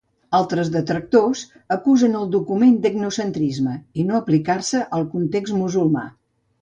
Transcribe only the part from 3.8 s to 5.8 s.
i no aplicar-se al context